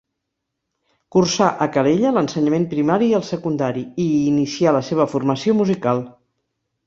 [1.15, 6.01] Cursà a Calella l'ensenyament primari i el secundari i hi inicià la seva formació musical.